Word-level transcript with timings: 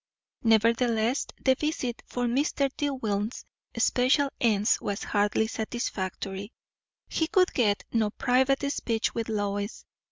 Nevertheless 0.41 1.27
the 1.43 1.53
visit, 1.53 2.01
for 2.07 2.25
Mr. 2.25 2.71
Dillwyn's 2.75 3.45
special 3.77 4.31
ends, 4.41 4.81
was 4.81 5.03
hardly 5.03 5.45
satisfactory. 5.45 6.51
He 7.07 7.27
could 7.27 7.53
get 7.53 7.83
no 7.93 8.09
private 8.09 8.63
speech 8.71 9.13
with 9.13 9.29
Lois. 9.29 9.85